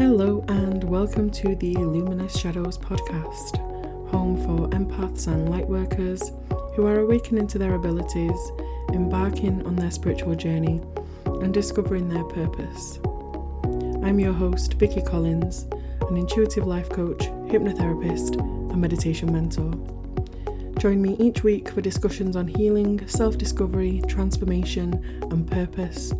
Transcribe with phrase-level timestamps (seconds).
[0.00, 3.58] Hello, and welcome to the Luminous Shadows podcast,
[4.08, 6.32] home for empaths and lightworkers
[6.74, 8.50] who are awakening to their abilities,
[8.94, 10.80] embarking on their spiritual journey,
[11.26, 12.98] and discovering their purpose.
[14.02, 15.66] I'm your host, Vicky Collins,
[16.08, 17.20] an intuitive life coach,
[17.50, 19.70] hypnotherapist, and meditation mentor.
[20.78, 24.94] Join me each week for discussions on healing, self discovery, transformation,
[25.30, 26.14] and purpose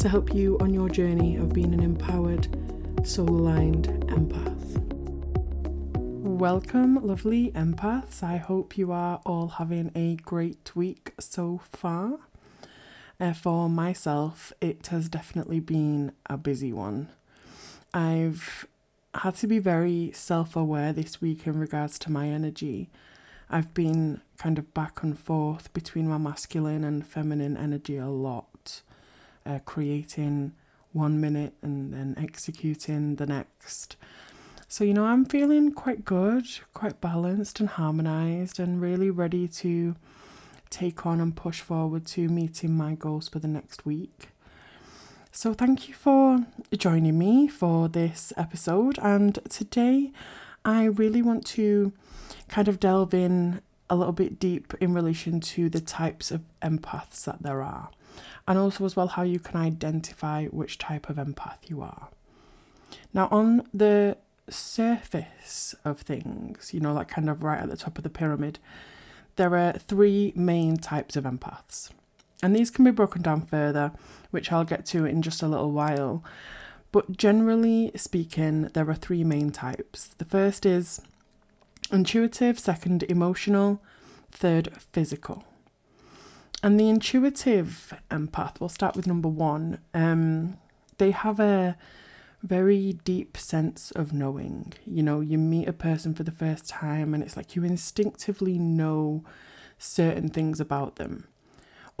[0.00, 2.48] to help you on your journey of being an empowered,
[3.04, 4.78] soul aligned empath.
[5.96, 8.22] Welcome, lovely empaths.
[8.22, 12.18] I hope you are all having a great week so far.
[13.18, 17.08] Uh, for myself, it has definitely been a busy one.
[17.94, 18.66] I've
[19.14, 22.90] had to be very self aware this week in regards to my energy.
[23.48, 28.82] I've been kind of back and forth between my masculine and feminine energy a lot,
[29.46, 30.52] uh, creating
[30.92, 33.96] one minute and then executing the next.
[34.68, 39.96] So, you know, I'm feeling quite good, quite balanced and harmonized, and really ready to
[40.70, 44.28] take on and push forward to meeting my goals for the next week.
[45.32, 48.98] So, thank you for joining me for this episode.
[49.02, 50.12] And today,
[50.64, 51.92] I really want to
[52.48, 57.24] kind of delve in a little bit deep in relation to the types of empaths
[57.24, 57.90] that there are,
[58.46, 62.08] and also as well how you can identify which type of empath you are.
[63.12, 64.16] Now, on the
[64.48, 68.58] surface of things, you know, like kind of right at the top of the pyramid,
[69.36, 71.90] there are three main types of empaths.
[72.42, 73.92] And these can be broken down further,
[74.30, 76.24] which I'll get to in just a little while.
[76.92, 80.08] But generally speaking, there are three main types.
[80.18, 81.00] The first is
[81.92, 83.80] intuitive, second, emotional,
[84.30, 85.44] third, physical.
[86.62, 89.78] And the intuitive empath, we'll start with number one.
[89.94, 90.58] Um,
[90.98, 91.76] they have a
[92.42, 94.74] very deep sense of knowing.
[94.84, 98.58] You know, you meet a person for the first time and it's like you instinctively
[98.58, 99.24] know
[99.78, 101.26] certain things about them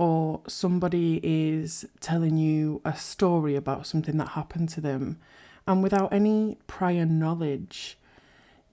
[0.00, 5.18] or somebody is telling you a story about something that happened to them,
[5.66, 7.98] and without any prior knowledge,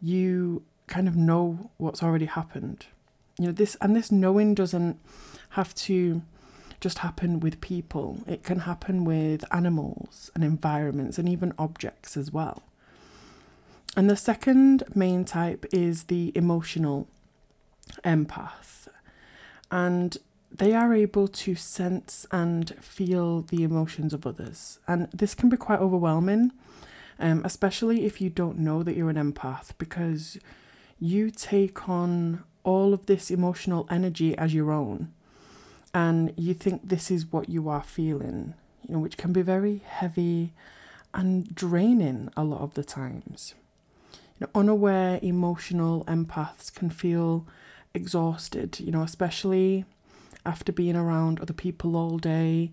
[0.02, 2.86] you kind of know what's already happened.
[3.40, 5.00] You know, this and this knowing doesn't
[5.52, 6.22] have to
[6.80, 12.31] just happen with people, it can happen with animals and environments and even objects as
[12.31, 12.64] well.
[13.96, 17.08] And the second main type is the emotional
[18.03, 18.88] empath.
[19.72, 20.18] And
[20.52, 24.80] they are able to sense and feel the emotions of others.
[24.88, 26.52] And this can be quite overwhelming,
[27.20, 30.38] um, especially if you don't know that you're an empath, because
[31.00, 35.11] you take on all of this emotional energy as your own.
[35.94, 38.53] And you think this is what you are feeling,
[38.85, 40.51] you know, which can be very heavy
[41.13, 43.55] and draining a lot of the times.
[44.38, 47.47] You know, unaware emotional empaths can feel
[47.94, 49.85] exhausted, you know, especially
[50.45, 52.72] after being around other people all day.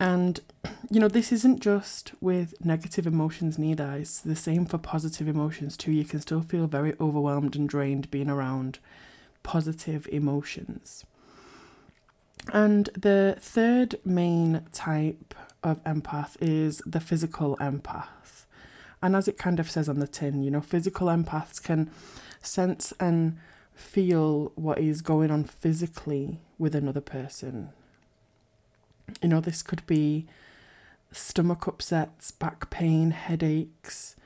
[0.00, 0.40] And,
[0.90, 5.76] you know, this isn't just with negative emotions neither, it's the same for positive emotions
[5.76, 5.92] too.
[5.92, 8.80] You can still feel very overwhelmed and drained being around
[9.42, 11.04] positive emotions.
[12.52, 18.46] And the third main type of empath is the physical empath.
[19.02, 21.90] And as it kind of says on the tin, you know, physical empaths can
[22.42, 23.38] sense and
[23.74, 27.70] feel what is going on physically with another person.
[29.22, 30.26] You know, this could be
[31.12, 34.16] stomach upsets, back pain, headaches.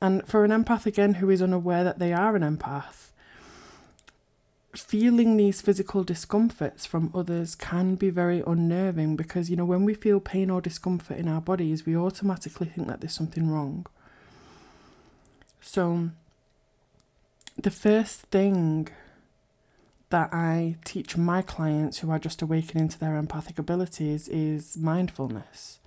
[0.00, 3.09] And for an empath, again, who is unaware that they are an empath,
[4.74, 9.94] feeling these physical discomforts from others can be very unnerving because, you know, when we
[9.94, 13.86] feel pain or discomfort in our bodies, we automatically think that there's something wrong.
[15.60, 16.10] So,
[17.56, 18.88] the first thing
[20.10, 25.78] that I teach my clients who are just awakening to their empathic abilities is mindfulness.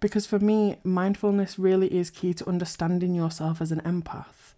[0.00, 4.54] Because for me, mindfulness really is key to understanding yourself as an empath.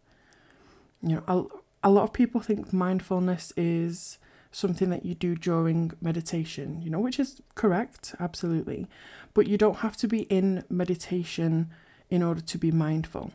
[1.03, 4.19] You know, a, a lot of people think mindfulness is
[4.51, 8.89] something that you do during meditation, you know, which is correct, absolutely.
[9.35, 11.71] But you don't have to be in meditation
[12.09, 13.33] in order to be mindful.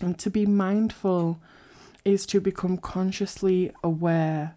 [0.00, 1.40] And to be mindful
[2.04, 4.54] is to become consciously aware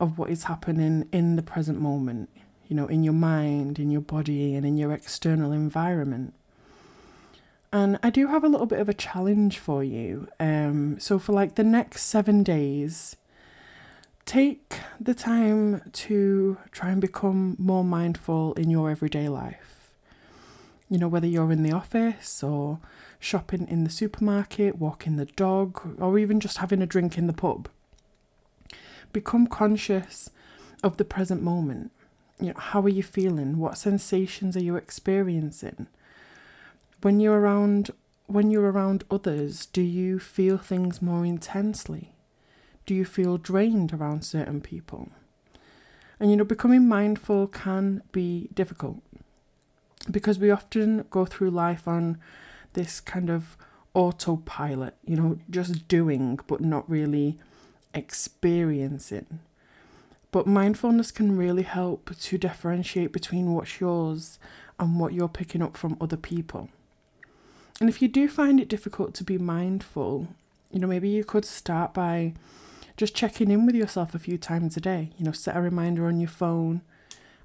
[0.00, 2.30] of what is happening in the present moment,
[2.68, 6.34] you know, in your mind, in your body, and in your external environment.
[7.72, 10.28] And I do have a little bit of a challenge for you.
[10.40, 13.16] Um, so, for like the next seven days,
[14.24, 19.90] take the time to try and become more mindful in your everyday life.
[20.88, 22.80] You know, whether you're in the office or
[23.20, 27.32] shopping in the supermarket, walking the dog, or even just having a drink in the
[27.34, 27.68] pub.
[29.12, 30.30] Become conscious
[30.82, 31.90] of the present moment.
[32.40, 33.58] You know, how are you feeling?
[33.58, 35.88] What sensations are you experiencing?
[37.00, 37.90] When you're around
[38.26, 42.12] when you're around others, do you feel things more intensely?
[42.84, 45.08] Do you feel drained around certain people?
[46.20, 49.02] And you know, becoming mindful can be difficult
[50.10, 52.18] because we often go through life on
[52.74, 53.56] this kind of
[53.94, 57.38] autopilot, you know, just doing but not really
[57.94, 59.40] experiencing.
[60.30, 64.38] But mindfulness can really help to differentiate between what's yours
[64.78, 66.68] and what you're picking up from other people.
[67.80, 70.28] And if you do find it difficult to be mindful,
[70.72, 72.34] you know, maybe you could start by
[72.96, 75.10] just checking in with yourself a few times a day.
[75.16, 76.82] You know, set a reminder on your phone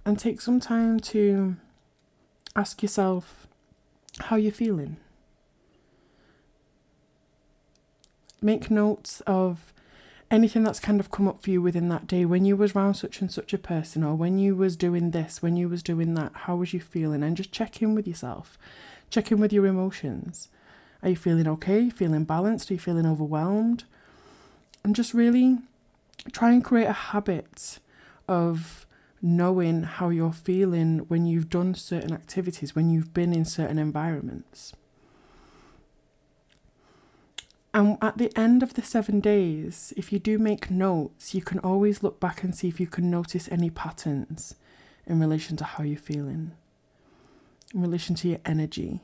[0.05, 1.55] and take some time to
[2.55, 3.47] ask yourself
[4.19, 4.97] how you're feeling.
[8.41, 9.73] Make notes of
[10.33, 12.95] anything that's kind of come up for you within that day when you was around
[12.95, 16.15] such and such a person or when you was doing this when you was doing
[16.15, 18.57] that how was you feeling and just check in with yourself
[19.13, 20.49] check in with your emotions.
[21.03, 21.89] Are you feeling okay?
[21.89, 22.71] Feeling balanced?
[22.71, 23.83] Are you feeling overwhelmed?
[24.83, 25.59] And just really
[26.31, 27.79] try and create a habit
[28.27, 28.87] of
[29.21, 34.73] knowing how you're feeling when you've done certain activities when you've been in certain environments.
[37.73, 41.59] And at the end of the seven days, if you do make notes, you can
[41.59, 44.55] always look back and see if you can notice any patterns
[45.07, 46.51] in relation to how you're feeling,
[47.73, 49.01] in relation to your energy.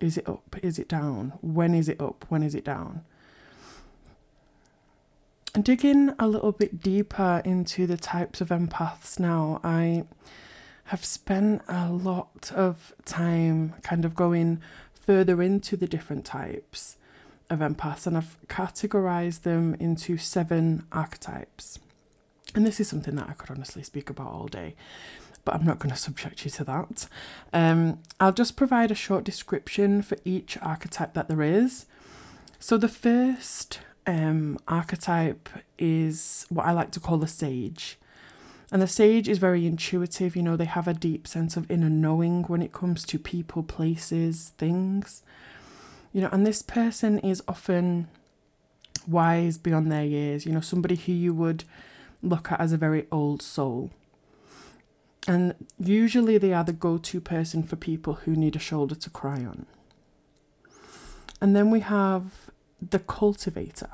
[0.00, 0.56] Is it up?
[0.62, 1.32] Is it down?
[1.40, 2.24] When is it up?
[2.28, 3.04] When is it down?
[5.54, 10.04] And digging a little bit deeper into the types of empaths now, I
[10.84, 14.60] have spent a lot of time kind of going
[14.94, 16.96] further into the different types
[17.50, 21.78] of empaths, and I've categorized them into seven archetypes.
[22.54, 24.74] And this is something that I could honestly speak about all day,
[25.44, 27.08] but I'm not going to subject you to that.
[27.52, 31.86] Um, I'll just provide a short description for each archetype that there is.
[32.58, 35.48] So, the first um, archetype
[35.78, 37.98] is what I like to call the sage.
[38.70, 41.88] And the sage is very intuitive, you know, they have a deep sense of inner
[41.88, 45.22] knowing when it comes to people, places, things.
[46.12, 48.08] You know, and this person is often
[49.06, 51.64] wise beyond their years, you know, somebody who you would
[52.22, 53.90] look at as a very old soul.
[55.26, 59.10] And usually they are the go to person for people who need a shoulder to
[59.10, 59.66] cry on.
[61.40, 62.50] And then we have
[62.80, 63.90] the cultivator.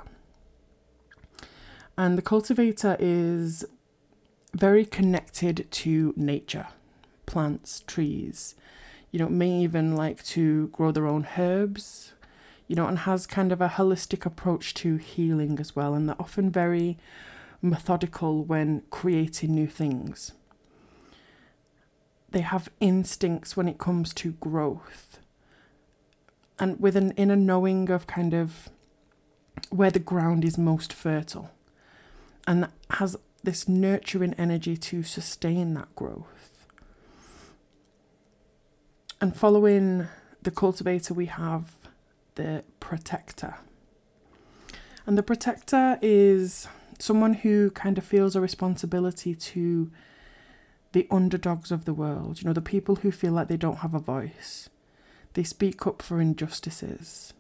[1.97, 3.65] And the cultivator is
[4.53, 6.69] very connected to nature,
[7.27, 8.55] plants, trees,
[9.11, 12.15] you know, may even like to grow their own herbs,
[12.67, 15.95] you know, and has kind of a holistic approach to healing as well.
[15.95, 16.99] And they're often very
[17.63, 20.33] methodical when creating new things.
[22.35, 25.21] They have instincts when it comes to growth
[26.59, 28.71] and with an inner knowing of kind of
[29.71, 31.53] where the ground is most fertile
[32.45, 36.67] and has this nurturing energy to sustain that growth.
[39.21, 40.09] And following
[40.43, 41.77] the cultivator, we have
[42.35, 43.59] the protector.
[45.07, 46.67] And the protector is
[46.99, 49.93] someone who kind of feels a responsibility to
[50.95, 53.95] the underdogs of the world, you know, the people who feel like they don't have
[53.95, 54.71] a voice.
[55.33, 57.35] They speak up for injustices.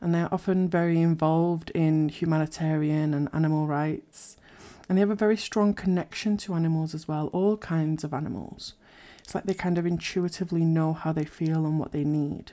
[0.00, 4.38] And they're often very involved in humanitarian and animal rights.
[4.88, 8.72] And they have a very strong connection to animals as well, all kinds of animals.
[9.18, 12.52] It's like they kind of intuitively know how they feel and what they need.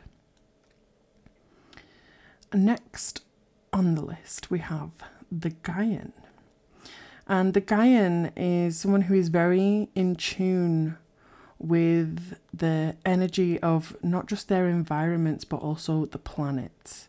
[2.54, 3.22] Next
[3.72, 4.92] on the list, we have
[5.32, 6.12] the Gaian.
[7.30, 10.98] And the Gaian is someone who is very in tune
[11.60, 17.08] with the energy of not just their environments but also the planet.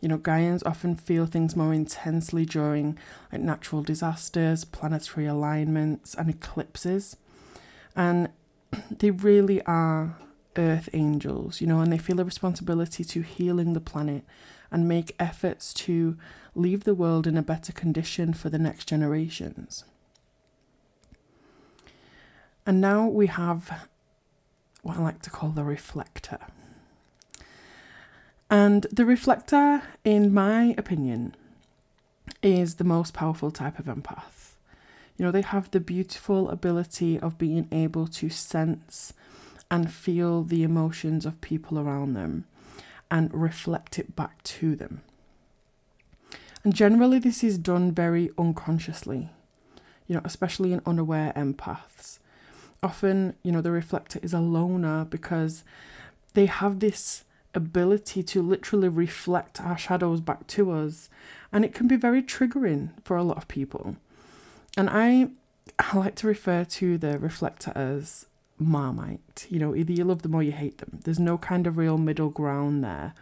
[0.00, 2.98] You know, Gaians often feel things more intensely during
[3.30, 7.16] like natural disasters, planetary alignments, and eclipses.
[7.94, 8.30] And
[8.90, 10.16] they really are
[10.56, 14.24] earth angels, you know, and they feel a responsibility to healing the planet
[14.72, 16.16] and make efforts to
[16.54, 19.84] leave the world in a better condition for the next generations.
[22.66, 23.88] And now we have
[24.82, 26.38] what I like to call the reflector.
[28.50, 31.34] And the reflector, in my opinion,
[32.42, 34.54] is the most powerful type of empath.
[35.16, 39.12] You know, they have the beautiful ability of being able to sense
[39.70, 42.44] and feel the emotions of people around them
[43.12, 45.02] and reflect it back to them.
[46.64, 49.28] And generally, this is done very unconsciously,
[50.06, 52.18] you know, especially in unaware empaths.
[52.82, 55.62] Often, you know, the reflector is a loner because
[56.32, 61.10] they have this ability to literally reflect our shadows back to us,
[61.52, 63.96] and it can be very triggering for a lot of people.
[64.74, 65.28] And I,
[65.78, 68.24] I like to refer to the reflector as
[68.62, 69.46] marmite.
[69.48, 71.00] You know, either you love them or you hate them.
[71.04, 73.14] There's no kind of real middle ground there.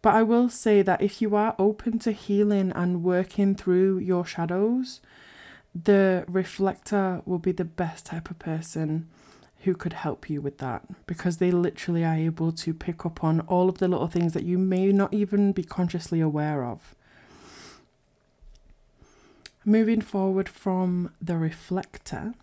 [0.00, 4.24] But I will say that if you are open to healing and working through your
[4.24, 5.00] shadows,
[5.74, 9.08] the reflector will be the best type of person
[9.62, 13.40] who could help you with that because they literally are able to pick up on
[13.40, 16.94] all of the little things that you may not even be consciously aware of.
[19.64, 22.34] Moving forward from the reflector,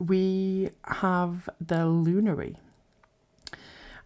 [0.00, 2.56] we have the lunary.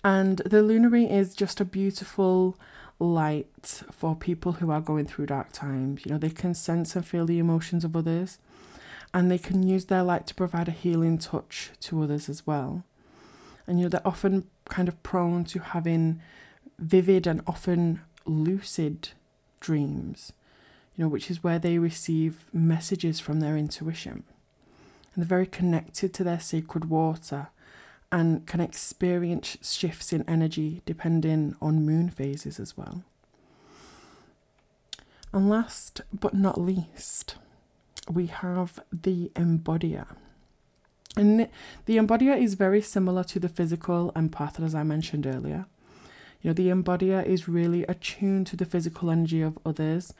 [0.02, 2.58] And the lunary is just a beautiful
[2.98, 6.04] light for people who are going through dark times.
[6.04, 8.38] You know, they can sense and feel the emotions of others,
[9.14, 12.84] and they can use their light to provide a healing touch to others as well.
[13.66, 16.20] And you know, they're often kind of prone to having
[16.78, 19.10] vivid and often lucid
[19.60, 20.32] dreams,
[20.96, 24.24] you know, which is where they receive messages from their intuition
[25.14, 27.48] and they're very connected to their sacred water
[28.10, 33.02] and can experience shifts in energy depending on moon phases as well.
[35.32, 37.36] And last but not least,
[38.08, 40.06] we have the embodier.
[41.16, 41.48] And
[41.86, 45.66] the embodier is very similar to the physical empath, as I mentioned earlier.
[46.44, 50.12] You know, the embodier is really attuned to the physical energy of others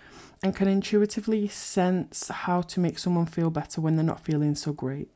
[0.43, 4.73] and can intuitively sense how to make someone feel better when they're not feeling so
[4.73, 5.11] great.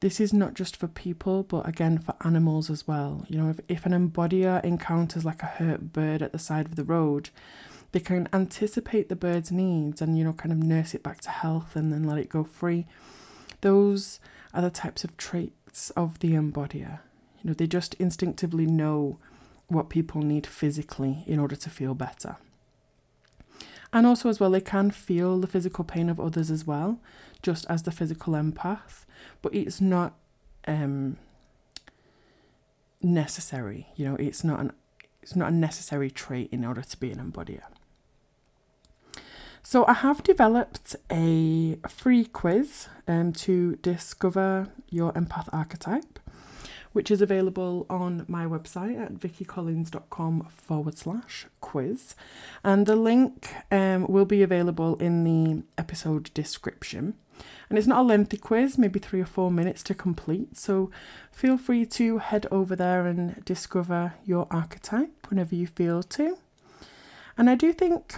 [0.00, 3.26] This is not just for people, but again for animals as well.
[3.28, 6.76] You know, if, if an embodier encounters like a hurt bird at the side of
[6.76, 7.28] the road,
[7.92, 11.30] they can anticipate the bird's needs and, you know, kind of nurse it back to
[11.30, 12.86] health and then let it go free.
[13.60, 14.20] Those
[14.54, 17.00] are the types of traits of the embodier.
[17.42, 19.18] You know, they just instinctively know
[19.68, 22.36] what people need physically in order to feel better.
[23.92, 27.00] And also, as well, they can feel the physical pain of others as well,
[27.42, 29.04] just as the physical empath,
[29.40, 30.14] but it's not
[30.66, 31.16] um,
[33.02, 33.88] necessary.
[33.96, 34.72] You know, it's not an
[35.22, 37.64] it's not a necessary trait in order to be an embodier.
[39.62, 46.17] So I have developed a free quiz um, to discover your empath archetype
[46.92, 52.14] which is available on my website at vickycollins.com forward slash quiz.
[52.64, 57.14] And the link um, will be available in the episode description.
[57.68, 60.56] And it's not a lengthy quiz, maybe three or four minutes to complete.
[60.56, 60.90] So
[61.30, 66.38] feel free to head over there and discover your archetype whenever you feel to.
[67.36, 68.16] And I do think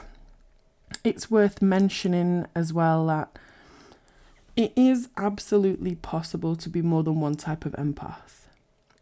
[1.05, 3.39] it's worth mentioning as well that
[4.57, 8.40] it is absolutely possible to be more than one type of empath.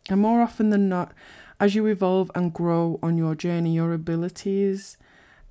[0.08, 1.12] And more often than not,
[1.60, 4.96] as you evolve and grow on your journey, your abilities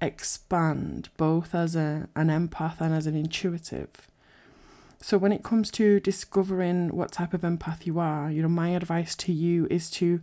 [0.02, 3.90] expand both as a, an empath and as an intuitive.
[5.00, 8.70] So, when it comes to discovering what type of empath you are, you know, my
[8.70, 10.22] advice to you is to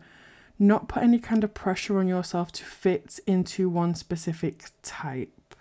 [0.59, 5.55] not put any kind of pressure on yourself to fit into one specific type.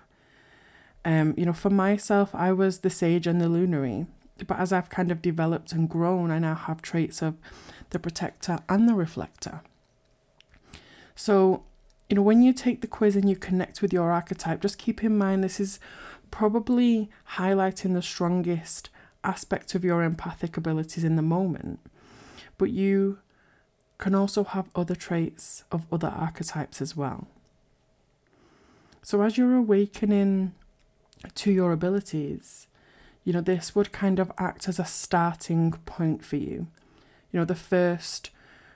[1.06, 4.08] Um, you know, for myself, I was the sage and the lunary,
[4.48, 7.36] but as I've kind of developed and grown, I now have traits of
[7.94, 9.62] the protector, and the reflector.
[11.16, 11.64] So,
[12.10, 15.04] you know, when you take the quiz and you connect with your archetype, just keep
[15.04, 15.80] in mind this is
[16.32, 18.90] probably highlighting the strongest
[19.24, 21.80] aspect of your empathic abilities in the moment.
[22.58, 23.20] But you
[24.00, 27.28] can also have other traits of other archetypes as well.
[29.04, 30.54] So, as you're awakening
[31.36, 32.68] to your abilities,
[33.24, 36.68] you know, this would kind of act as a starting point for you
[37.34, 38.30] you know, the first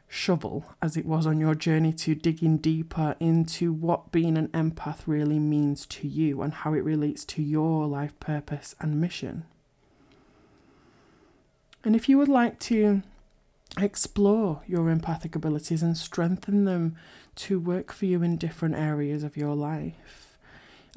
[0.09, 5.01] shovel as it was on your journey to digging deeper into what being an empath
[5.05, 9.45] really means to you and how it relates to your life purpose and mission.
[11.83, 13.03] And if you would like to
[13.79, 16.95] explore your empathic abilities and strengthen them
[17.35, 20.26] to work for you in different areas of your life,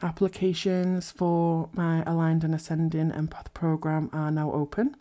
[0.02, 4.96] applications for my Aligned and Ascending Empath program are now open.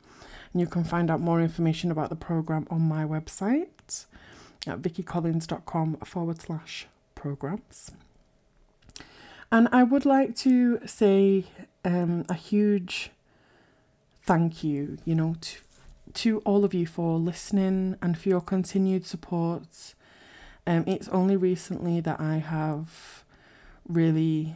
[0.53, 4.05] And you can find out more information about the program on my website
[4.67, 7.91] at vickycollins.com forward slash programs.
[9.51, 11.45] And I would like to say
[11.83, 13.11] um, a huge
[14.23, 15.57] thank you, you know, to,
[16.13, 19.95] to all of you for listening and for your continued support.
[20.67, 23.23] Um, it's only recently that I have
[23.87, 24.55] really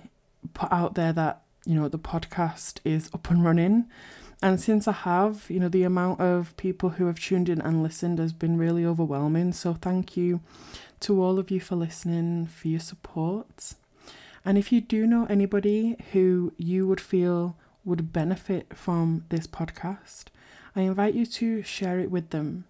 [0.53, 3.85] put out there that you know the podcast is up and running.
[4.41, 7.81] And since i have you know the amount of people who have tuned in and
[7.81, 9.53] listened has been really overwhelming.
[9.53, 10.41] So thank you
[11.01, 13.73] to all of you for listening for your support.
[14.45, 20.25] And if you do know anybody who you would feel would benefit from this podcast
[20.75, 22.65] i invite you to share it with them.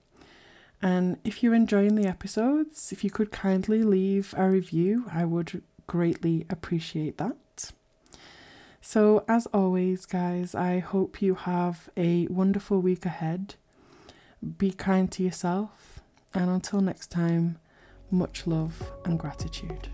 [0.82, 5.62] And if you're enjoying the episodes if you could kindly leave a review i would
[5.88, 7.36] greatly appreciate that
[8.86, 13.56] so, as always, guys, I hope you have a wonderful week ahead.
[14.58, 16.02] Be kind to yourself,
[16.34, 17.60] and until next time,
[18.12, 19.88] much love and gratitude.